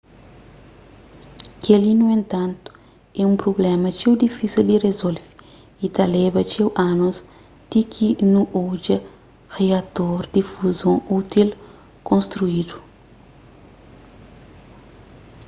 [1.63, 2.69] kel-li nu entantu
[3.21, 5.25] é un prubléma txeu difísil di rizolve
[5.85, 7.17] y ta leba txeu anus
[7.69, 8.97] ti ki nu odja
[9.55, 11.49] riator di fuzon útil
[12.09, 12.77] konstrídu